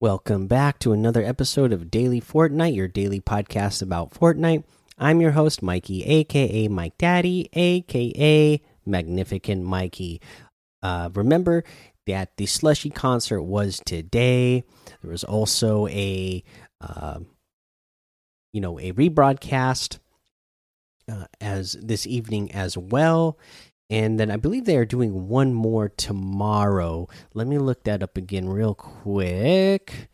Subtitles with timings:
[0.00, 4.62] Welcome back to another episode of Daily Fortnite, your daily podcast about Fortnite.
[4.96, 10.20] I'm your host, Mikey, aka Mike Daddy, aka Magnificent Mikey.
[10.84, 11.64] Uh, remember
[12.06, 14.62] that the Slushii concert was today.
[15.02, 16.44] There was also a,
[16.80, 17.18] uh,
[18.52, 19.98] you know, a rebroadcast
[21.10, 23.36] uh, as this evening as well.
[23.90, 27.08] And then I believe they are doing one more tomorrow.
[27.32, 30.08] Let me look that up again real quick.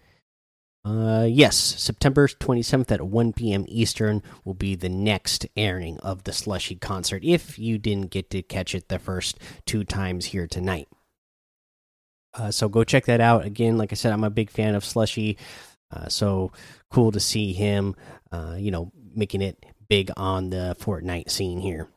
[0.85, 3.65] Uh, yes, September 27th at 1 p.m.
[3.69, 8.43] Eastern will be the next airing of the Slushii concert if you didn't get to
[8.43, 10.87] catch it the first two times here tonight.
[12.35, 13.45] Uh, so go check that out.
[13.47, 15.37] Again, like I said, I'm a big fan of Slushii.
[15.91, 16.53] Uh, so
[16.91, 17.95] cool to see him,
[18.31, 21.89] uh, you know, making it big on the Fortnite scene here.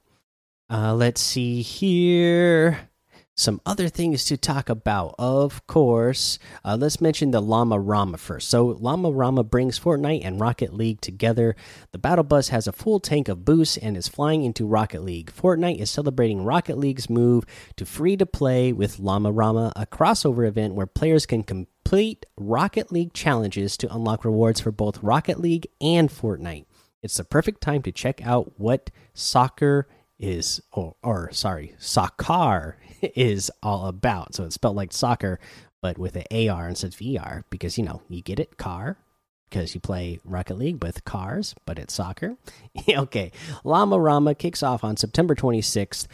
[0.70, 2.90] Uh, let's see here.
[3.36, 6.40] Some other things to talk about, of course.
[6.66, 8.50] Uh, let's mention the Llama Rama first.
[8.50, 11.56] So, Llama Rama brings Fortnite and Rocket League together.
[11.92, 15.32] The Battle Bus has a full tank of boosts and is flying into Rocket League.
[15.32, 20.48] Fortnite is celebrating Rocket League's move to free to play with Llama Rama, a crossover
[20.48, 25.68] event where players can complete Rocket League challenges to unlock rewards for both Rocket League
[25.80, 26.66] and Fortnite.
[27.04, 29.88] It's the perfect time to check out what soccer
[30.20, 34.36] is or, or sorry soccer is all about.
[34.36, 35.40] So it's spelled like soccer
[35.82, 38.98] but with an ar instead of er because you know you get it car
[39.50, 42.36] because you play rocket league with cars but it's soccer.
[42.90, 43.32] Okay
[43.64, 46.08] llama rama kicks off on september 26th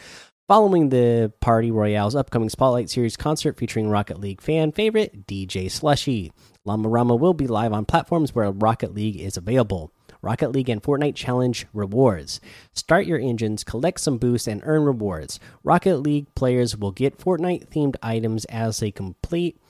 [0.48, 6.30] following the party royale's upcoming spotlight series concert featuring rocket league fan favorite dj slushii.
[6.64, 9.92] Llama rama will be live on platforms where rocket league is available
[10.24, 12.40] Rocket League and Fortnite Challenge rewards.
[12.72, 15.38] Start your engines, collect some boosts, and earn rewards.
[15.62, 19.60] Rocket League players will get Fortnite themed items as they complete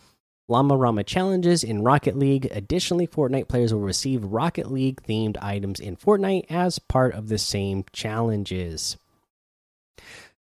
[0.47, 2.49] Llama Rama challenges in Rocket League.
[2.51, 7.39] Additionally, Fortnite players will receive Rocket League themed items in Fortnite as part of the
[7.39, 8.97] same challenges.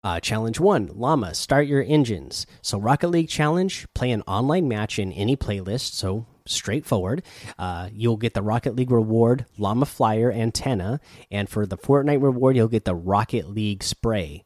[0.02, 2.46] Uh, challenge one Llama, start your engines.
[2.62, 5.92] So, Rocket League Challenge, play an online match in any playlist.
[5.92, 7.22] So, straightforward.
[7.58, 11.00] Uh, you'll get the Rocket League reward, Llama Flyer antenna,
[11.30, 14.44] and for the Fortnite reward, you'll get the Rocket League spray.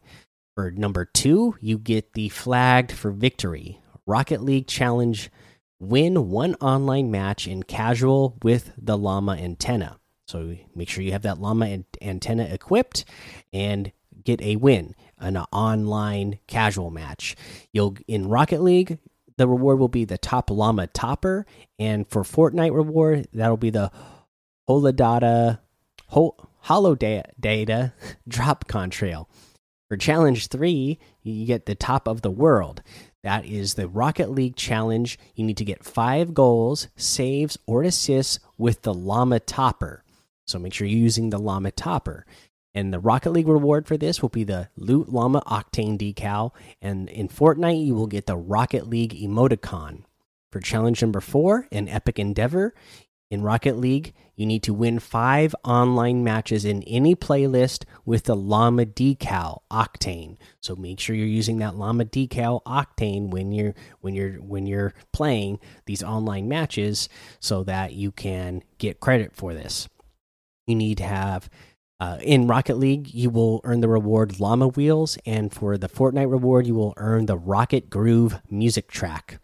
[0.55, 5.31] For number two, you get the flagged for victory Rocket League Challenge.
[5.81, 9.99] Win one online match in casual with the Llama antenna.
[10.27, 13.05] So make sure you have that Llama antenna equipped
[13.53, 13.93] and
[14.23, 17.37] get a win an online casual match.
[17.73, 18.99] You'll in Rocket League,
[19.37, 21.47] the reward will be the top llama topper,
[21.79, 23.91] and for Fortnite reward, that'll be the
[24.69, 25.59] Holodata
[26.09, 27.93] Hollow Data
[28.29, 29.27] Drop Contrail.
[29.89, 32.83] For Challenge 3, you get the top of the world.
[33.23, 35.19] That is the Rocket League Challenge.
[35.35, 40.05] You need to get five goals, saves, or assists with the Llama Topper.
[40.47, 42.27] So make sure you're using the Llama Topper.
[42.75, 46.51] And the Rocket League reward for this will be the Loot Llama Octane decal.
[46.83, 50.03] And in Fortnite, you will get the Rocket League emoticon.
[50.51, 52.75] For challenge number four, an epic endeavor.
[53.31, 58.37] In Rocket League, you need to win five online matches in any playlist with the
[58.37, 60.37] Llama decal Octane.
[60.61, 64.95] So make sure you're using that Llama decal Octane when you're when you're when you're
[65.13, 67.09] playing these online matches,
[67.41, 69.89] so that you can get credit for this.
[70.67, 71.49] You need to have
[72.05, 76.31] uh, in Rocket League, you will earn the reward Llama Wheels, and for the Fortnite
[76.31, 79.41] reward, you will earn the Rocket Groove music track.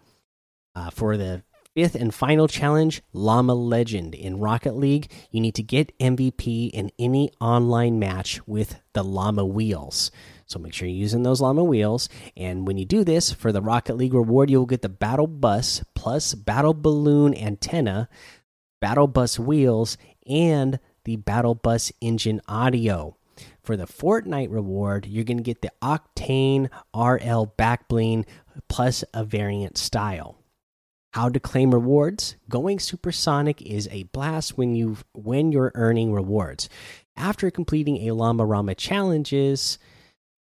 [0.75, 1.43] Uh, for the
[1.75, 4.15] fifth and final challenge, Llama Legend.
[4.15, 9.47] In Rocket League, you need to get MVP in any online match with the Llama
[9.47, 10.11] Wheels.
[10.45, 12.11] So make sure you're using those Llama Wheels.
[12.37, 15.83] And when you do this, for the Rocket League reward, you'll get the Battle Bus
[15.95, 18.11] plus Battle Balloon antenna,
[18.83, 19.97] Battle Bus wheels,
[20.27, 23.17] and the Battle Bus engine audio.
[23.63, 26.65] For the Fortnite reward, you're going to get the Octane
[26.95, 28.27] RL backbling
[28.69, 30.37] plus a variant style.
[31.13, 32.37] How to claim rewards?
[32.49, 36.69] Going supersonic is a blast when you when you're earning rewards.
[37.17, 39.79] After completing a Llama Rama challenges,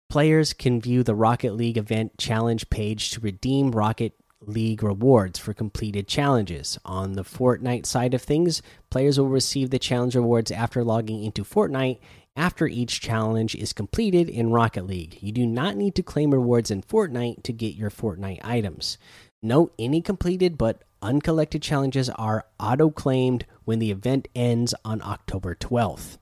[0.09, 4.13] players can view the Rocket League event challenge page to redeem Rocket
[4.45, 6.77] League rewards for completed challenges.
[6.85, 11.43] On the Fortnite side of things, players will receive the challenge rewards after logging into
[11.43, 11.99] Fortnite
[12.35, 15.17] after each challenge is completed in Rocket League.
[15.21, 18.97] You do not need to claim rewards in Fortnite to get your Fortnite items.
[19.41, 25.55] Note any completed but uncollected challenges are auto claimed when the event ends on October
[25.55, 26.17] 12th.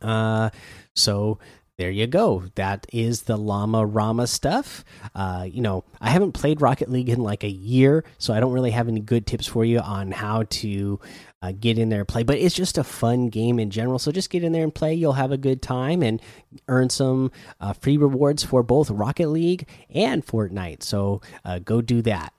[0.00, 0.50] Uh,
[0.94, 1.38] so
[1.82, 2.44] there you go.
[2.54, 4.84] That is the Llama Rama stuff.
[5.16, 8.52] Uh, you know, I haven't played Rocket League in like a year, so I don't
[8.52, 11.00] really have any good tips for you on how to
[11.42, 12.22] uh, get in there and play.
[12.22, 13.98] But it's just a fun game in general.
[13.98, 14.94] So just get in there and play.
[14.94, 16.22] You'll have a good time and
[16.68, 20.84] earn some uh, free rewards for both Rocket League and Fortnite.
[20.84, 22.32] So uh, go do that.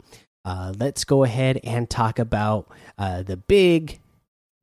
[0.46, 4.00] Uh, let's go ahead and talk about uh, the big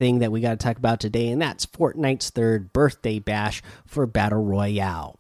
[0.01, 4.07] thing that we got to talk about today, and that's Fortnite's third birthday bash for
[4.07, 5.17] Battle Royale.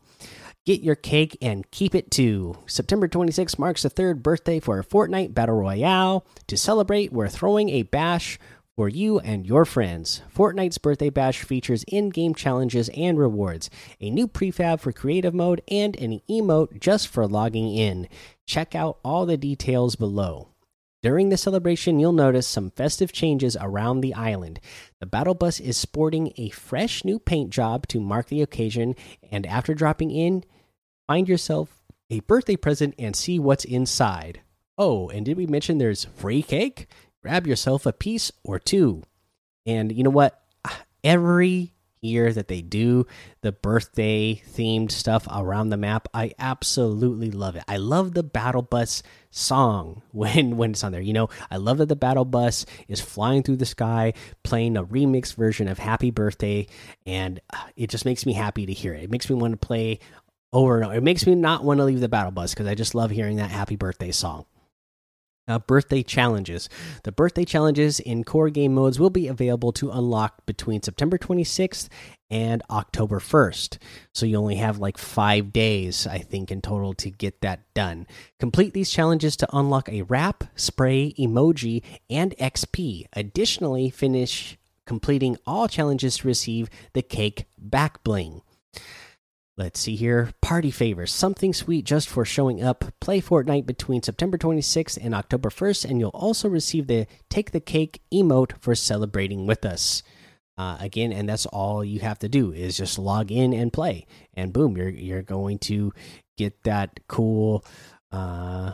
[0.66, 2.56] Get your cake and keep it too.
[2.66, 6.26] September 26th marks the third birthday for Fortnite Battle Royale.
[6.48, 8.38] To celebrate, we're throwing a bash
[8.76, 10.22] for you and your friends.
[10.34, 13.68] Fortnite's birthday bash features in game challenges and rewards,
[14.00, 18.08] a new prefab for creative mode, and an emote just for logging in.
[18.46, 20.48] Check out all the details below.
[21.02, 24.60] During the celebration, you'll notice some festive changes around the island.
[24.98, 28.94] The battle bus is sporting a fresh new paint job to mark the occasion,
[29.30, 30.44] and after dropping in,
[31.06, 31.80] find yourself
[32.10, 34.42] a birthday present and see what's inside.
[34.76, 36.86] Oh, and did we mention there's free cake?
[37.22, 39.02] Grab yourself a piece or two.
[39.64, 40.42] And you know what?
[40.66, 43.06] Ah, every here that they do
[43.42, 46.08] the birthday themed stuff around the map.
[46.14, 47.64] I absolutely love it.
[47.68, 51.00] I love the battle bus song when when it's on there.
[51.00, 54.84] You know, I love that the battle bus is flying through the sky playing a
[54.84, 56.66] remix version of Happy Birthday
[57.06, 59.04] and uh, it just makes me happy to hear it.
[59.04, 60.00] It makes me want to play
[60.52, 60.94] over and over.
[60.94, 63.36] It makes me not want to leave the battle bus because I just love hearing
[63.36, 64.46] that Happy Birthday song.
[65.50, 66.68] Uh, birthday challenges.
[67.02, 71.88] The birthday challenges in core game modes will be available to unlock between September 26th
[72.30, 73.78] and October 1st.
[74.14, 78.06] So you only have like five days, I think, in total to get that done.
[78.38, 83.06] Complete these challenges to unlock a wrap, spray, emoji, and XP.
[83.14, 84.56] Additionally, finish
[84.86, 88.42] completing all challenges to receive the cake back bling.
[89.60, 90.30] Let's see here.
[90.40, 91.12] Party favors.
[91.12, 92.82] Something sweet just for showing up.
[92.98, 97.60] Play Fortnite between September 26th and October 1st, and you'll also receive the Take the
[97.60, 100.02] Cake emote for celebrating with us.
[100.56, 104.06] Uh, again, and that's all you have to do is just log in and play,
[104.32, 105.92] and boom, you're you're going to
[106.38, 107.62] get that cool
[108.12, 108.72] uh,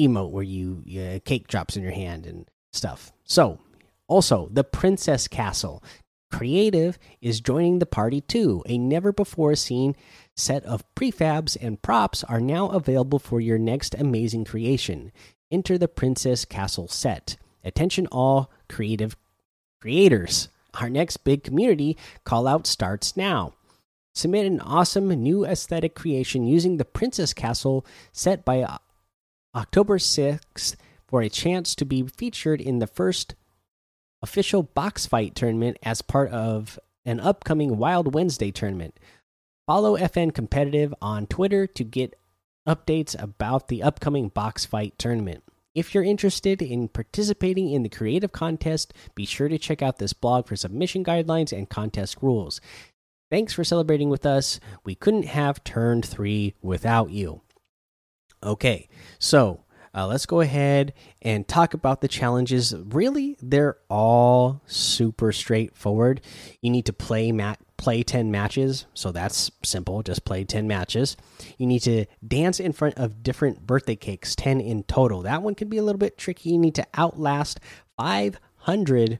[0.00, 3.12] emote where you uh, cake drops in your hand and stuff.
[3.22, 3.60] So,
[4.08, 5.84] also the Princess Castle.
[6.30, 8.62] Creative is joining the party too.
[8.66, 9.94] A never before seen
[10.34, 15.12] set of prefabs and props are now available for your next amazing creation.
[15.50, 17.36] Enter the Princess Castle set.
[17.64, 19.16] Attention, all creative
[19.80, 20.48] creators.
[20.74, 23.54] Our next big community call out starts now.
[24.14, 28.66] Submit an awesome new aesthetic creation using the Princess Castle set by
[29.54, 30.76] October 6th
[31.06, 33.34] for a chance to be featured in the first
[34.22, 38.98] official box fight tournament as part of an upcoming Wild Wednesday tournament.
[39.66, 42.18] Follow FN Competitive on Twitter to get
[42.66, 45.44] updates about the upcoming box fight tournament.
[45.74, 50.14] If you're interested in participating in the creative contest, be sure to check out this
[50.14, 52.60] blog for submission guidelines and contest rules.
[53.30, 54.58] Thanks for celebrating with us.
[54.84, 57.42] We couldn't have turned three without you.
[58.42, 59.64] Okay, so
[59.96, 62.74] uh, let's go ahead and talk about the challenges.
[62.76, 66.20] Really, they're all super straightforward.
[66.60, 70.02] You need to play mat play 10 matches, so that's simple.
[70.02, 71.16] Just play 10 matches.
[71.58, 75.22] You need to dance in front of different birthday cakes, 10 in total.
[75.22, 76.50] That one can be a little bit tricky.
[76.50, 77.60] You need to outlast
[77.98, 79.18] 500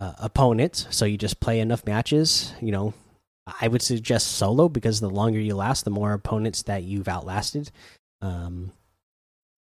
[0.00, 2.94] uh, opponents, so you just play enough matches, you know,
[3.60, 7.70] I would suggest solo because the longer you last, the more opponents that you've outlasted.
[8.20, 8.72] Um,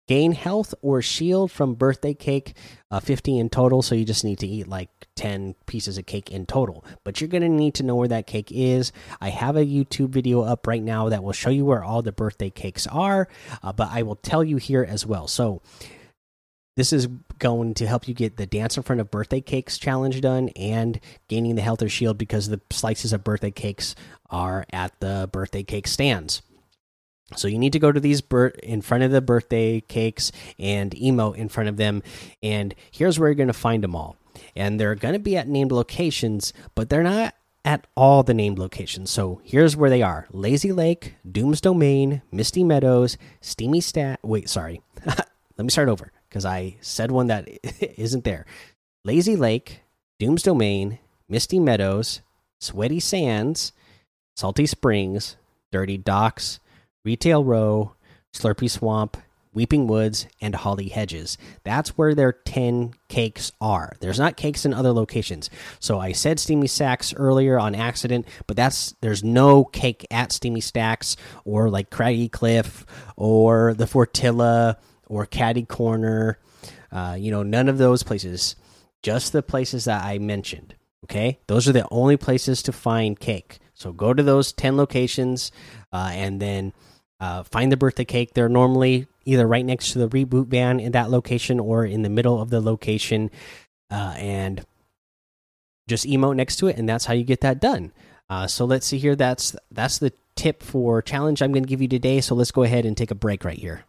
[0.07, 2.55] gain health or shield from birthday cake
[2.91, 3.81] uh, 50 in total.
[3.81, 6.83] So you just need to eat like 10 pieces of cake in total.
[7.03, 8.91] But you're going to need to know where that cake is.
[9.21, 12.11] I have a youtube video up right now that will show you where all the
[12.11, 13.27] birthday cakes are
[13.61, 15.27] uh, but i will tell you here as well.
[15.27, 15.61] So
[16.75, 17.07] this is
[17.39, 20.99] going to help you get the dance in front of birthday cakes challenge done and
[21.27, 23.95] gaining the health or shield because the slices of birthday cakes
[24.29, 26.41] are at the birthday cake stands
[27.35, 28.21] so you need to go to these
[28.61, 32.03] in front of the birthday cakes and emote in front of them.
[32.41, 34.17] And here's where you're going to find them all.
[34.55, 38.59] And they're going to be at named locations, but they're not at all the named
[38.59, 39.09] locations.
[39.09, 44.19] So here's where they are Lazy Lake, Doom's Domain, Misty Meadows, Steamy Stat.
[44.21, 44.81] Wait, sorry.
[45.05, 47.47] Let me start over because I said one that
[47.97, 48.45] isn't there.
[49.05, 49.81] Lazy Lake,
[50.19, 50.99] Doom's Domain,
[51.29, 52.21] Misty Meadows,
[52.59, 53.71] Sweaty Sands,
[54.35, 55.35] Salty Springs,
[55.71, 56.59] Dirty Docks,
[57.03, 57.95] Retail Row,
[58.33, 59.17] Slurpy Swamp,
[59.53, 61.37] Weeping Woods, and Holly Hedges.
[61.63, 63.93] That's where their 10 cakes are.
[63.99, 65.49] There's not cakes in other locations.
[65.79, 70.61] So I said Steamy Stacks earlier on accident, but that's there's no cake at Steamy
[70.61, 76.39] Stacks or like Craggy Cliff or the Fortilla or Catty Corner.
[76.91, 78.55] Uh, you know, none of those places.
[79.01, 80.75] Just the places that I mentioned.
[81.03, 83.59] Okay, those are the only places to find cake.
[83.73, 85.51] So go to those 10 locations
[85.91, 86.71] uh, and then
[87.23, 88.33] uh, find the birthday cake.
[88.33, 92.09] They're normally either right next to the reboot van in that location or in the
[92.09, 93.31] middle of the location.
[93.89, 94.65] Uh, and
[95.87, 97.93] just emote next to it, and that's how you get that done.
[98.29, 99.15] Uh, so let's see here.
[99.15, 102.19] That's that's the tip for challenge I'm going to give you today.
[102.19, 103.85] So let's go ahead and take a break right here.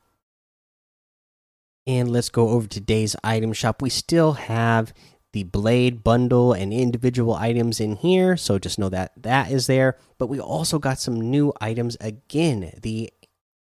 [1.89, 3.83] And let's go over today's item shop.
[3.83, 4.95] We still have
[5.33, 9.99] the blade bundle and individual items in here so just know that that is there
[10.17, 13.11] but we also got some new items again the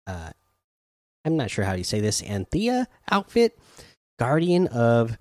[0.08, 0.30] uh
[1.24, 3.56] i'm not sure how you say this anthea outfit
[4.18, 5.16] guardian of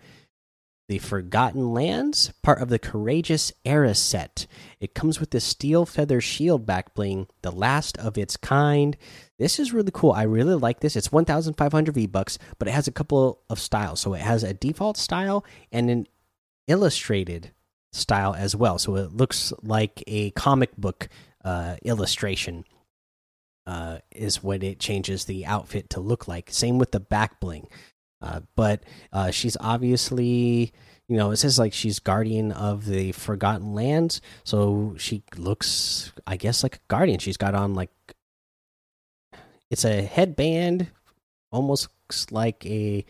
[0.88, 4.48] the forgotten lands part of the courageous era set.
[4.79, 8.96] It comes with the steel feather shield back bling the last of its kind.
[9.38, 10.12] This is really cool.
[10.12, 10.96] I really like this.
[10.96, 14.00] It's 1500 v bucks but it has a couple of styles.
[14.00, 16.08] So it has a default style and an
[16.67, 17.51] illustrated
[17.91, 18.77] style as well.
[18.77, 21.10] So it looks like a comic book
[21.44, 22.63] uh, illustration.
[23.67, 26.50] Uh, is what it changes the outfit to look like.
[26.50, 27.67] Same with the back bling.
[28.21, 28.81] Uh, but
[29.12, 30.71] uh, she's obviously,
[31.09, 34.21] you know, it says like she's guardian of the Forgotten Lands.
[34.45, 37.19] So she looks, I guess, like a guardian.
[37.19, 37.91] She's got on like,
[39.69, 40.88] it's a headband,
[41.51, 41.89] almost
[42.31, 43.03] like a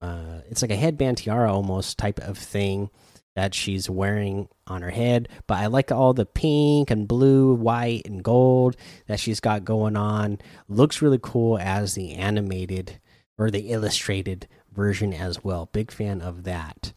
[0.00, 2.88] uh, it's like a headband tiara almost type of thing
[3.34, 5.28] that she's wearing on her head.
[5.46, 9.96] But I like all the pink and blue, white and gold that she's got going
[9.96, 10.38] on.
[10.68, 13.00] Looks really cool as the animated
[13.38, 15.68] or the illustrated version as well.
[15.72, 16.92] Big fan of that.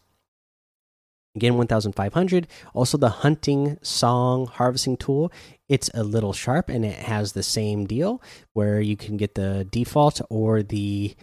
[1.34, 2.46] Again, 1500.
[2.72, 5.30] Also, the hunting song harvesting tool.
[5.68, 8.22] It's a little sharp and it has the same deal
[8.54, 11.14] where you can get the default or the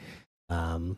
[0.50, 0.98] um,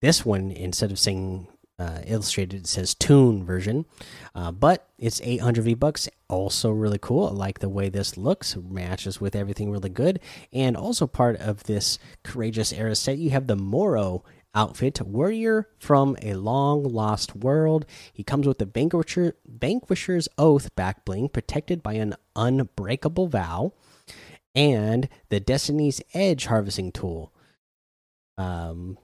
[0.00, 1.46] this one, instead of saying
[1.80, 3.86] uh, illustrated, it says Toon version,
[4.34, 6.10] uh, but it's 800 V bucks.
[6.28, 7.28] Also, really cool.
[7.28, 10.20] I like the way this looks, matches with everything really good.
[10.52, 14.22] And also, part of this Courageous Era set, you have the Moro
[14.54, 17.86] outfit, warrior from a long lost world.
[18.12, 23.72] He comes with the Vanquisher, Vanquisher's Oath back bling, protected by an unbreakable vow,
[24.54, 27.32] and the Destiny's Edge harvesting tool.
[28.36, 28.98] Um,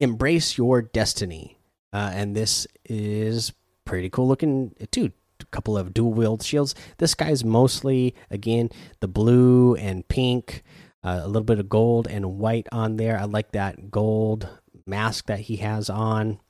[0.00, 1.58] embrace your destiny.
[1.92, 3.52] Uh, and this is
[3.84, 5.12] pretty cool looking too.
[5.40, 6.74] A couple of dual wield shields.
[6.98, 10.62] This guy's mostly again the blue and pink,
[11.04, 13.18] uh, a little bit of gold and white on there.
[13.18, 14.48] I like that gold
[14.86, 16.40] mask that he has on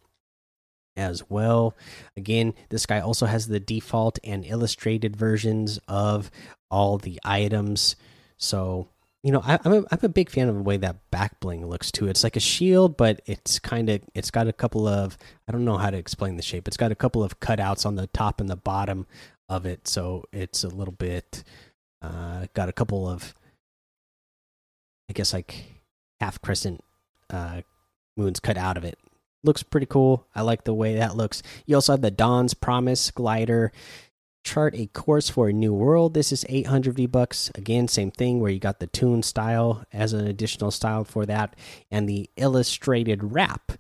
[0.97, 1.77] as well.
[2.17, 6.31] Again, this guy also has the default and illustrated versions of
[6.71, 7.97] all the items.
[8.37, 8.89] So
[9.27, 11.67] you know, I, am a, I'm a big fan of the way that back bling
[11.67, 12.07] looks too.
[12.07, 15.19] It's like a shield, but it's kind of it's got a couple of
[15.49, 16.69] I don't know how to explain the shape.
[16.69, 19.05] It's got a couple of cutouts on the top and the bottom
[19.49, 21.43] of it, so it's a little bit
[22.03, 23.35] uh, got a couple of
[25.11, 25.83] I guess like
[26.21, 26.85] half crescent
[27.29, 27.63] uh,
[28.17, 28.97] moons cut out of it.
[29.43, 30.25] Looks pretty cool.
[30.37, 31.43] I like the way that looks.
[31.67, 33.73] You also have the Dawn's Promise glider
[34.47, 36.15] chart a course for a new world.
[36.15, 37.51] This is 800 V bucks.
[37.57, 41.57] Again, same thing where you got the toon style as an additional style for that,
[41.91, 43.73] and the illustrated wrap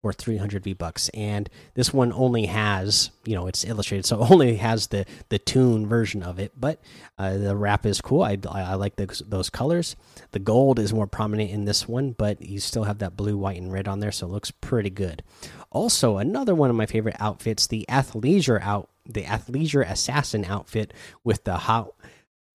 [0.00, 1.10] for 300 V bucks.
[1.10, 5.86] And this one only has, you know, it's illustrated, so only has the the toon
[5.86, 6.52] version of it.
[6.58, 6.80] But
[7.18, 8.22] uh, the wrap is cool.
[8.22, 9.94] I, I, like those, those colors.
[10.32, 13.60] The gold is more prominent in this one, but you still have that blue, white,
[13.60, 15.22] and red on there, so it looks pretty good.
[15.70, 20.92] Also, another one of my favorite outfits, the athleisure out the athleisure assassin outfit
[21.22, 21.92] with the hot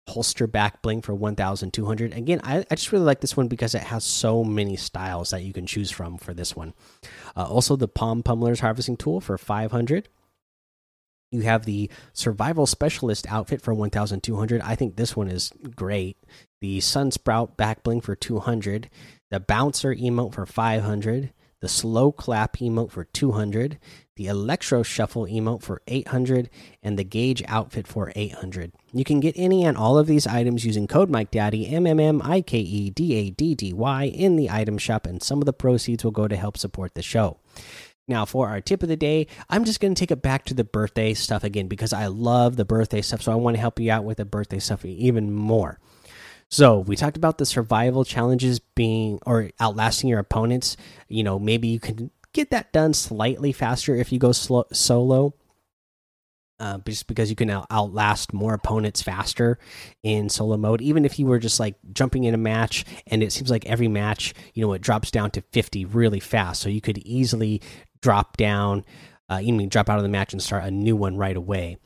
[0.08, 3.84] holster back bling for 1200 again I, I, just really like this one because it
[3.84, 6.74] has so many styles that you can choose from for this one.
[7.34, 10.08] Uh, also the palm pummelers harvesting tool for 500
[11.30, 16.18] you have the survival specialist outfit for 1200 i think this one is great.
[16.60, 18.90] The sun sprout back bling for 200
[19.30, 23.78] the bouncer emote for 500 the slow clap emote for 200
[24.16, 26.48] the Electro Shuffle emote for 800,
[26.82, 28.72] and the Gauge outfit for 800.
[28.92, 32.22] You can get any and all of these items using code MikeDaddy, M M M
[32.22, 35.46] I K E D A D D Y, in the item shop, and some of
[35.46, 37.38] the proceeds will go to help support the show.
[38.06, 40.54] Now, for our tip of the day, I'm just going to take it back to
[40.54, 43.22] the birthday stuff again because I love the birthday stuff.
[43.22, 45.80] So I want to help you out with the birthday stuff even more.
[46.48, 50.76] So we talked about the survival challenges being or outlasting your opponents.
[51.08, 55.34] You know, maybe you can get that done slightly faster if you go slow, solo.
[56.60, 59.58] Uh, just because you can out outlast more opponents faster
[60.04, 63.32] in solo mode, even if you were just like jumping in a match and it
[63.32, 66.62] seems like every match, you know, it drops down to 50 really fast.
[66.62, 67.60] So you could easily
[68.00, 68.84] drop down,
[69.28, 71.76] uh, you drop out of the match and start a new one right away.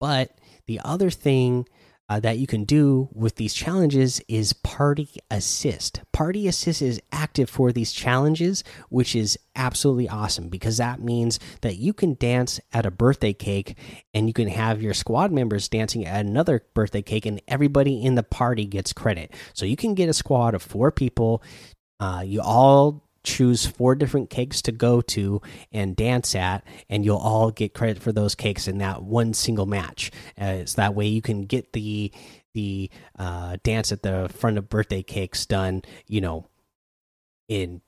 [0.00, 0.30] But
[0.66, 1.68] the other thing
[2.14, 6.00] uh, that you can do with these challenges is party assist.
[6.12, 11.74] Party assist is active for these challenges, which is absolutely awesome because that means that
[11.76, 13.76] you can dance at a birthday cake
[14.12, 18.14] and you can have your squad members dancing at another birthday cake, and everybody in
[18.14, 19.34] the party gets credit.
[19.52, 21.42] So you can get a squad of four people.
[21.98, 25.40] Uh, you all choose four different cakes to go to
[25.72, 29.66] and dance at, and you'll all get credit for those cakes in that one single
[29.66, 30.10] match.
[30.38, 32.12] Uh, so that way you can get the
[32.52, 32.88] the
[33.18, 36.46] uh, dance at the front of birthday cakes done, you know,
[37.48, 37.80] in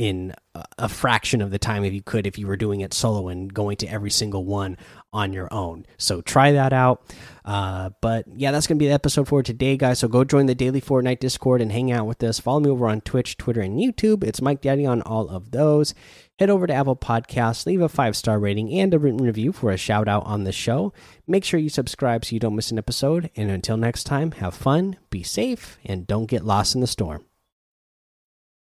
[0.00, 0.32] in
[0.78, 3.52] a fraction of the time if you could if you were doing it solo and
[3.52, 4.78] going to every single one
[5.12, 5.84] on your own.
[5.98, 7.02] So try that out.
[7.44, 9.98] Uh, but yeah, that's gonna be the episode for today, guys.
[9.98, 12.40] So go join the daily Fortnite Discord and hang out with us.
[12.40, 14.24] Follow me over on Twitch, Twitter, and YouTube.
[14.24, 15.92] It's Mike Daddy on all of those.
[16.38, 19.70] Head over to Apple Podcasts, leave a five star rating and a written review for
[19.70, 20.94] a shout out on the show.
[21.26, 23.28] Make sure you subscribe so you don't miss an episode.
[23.36, 27.26] And until next time, have fun, be safe, and don't get lost in the storm.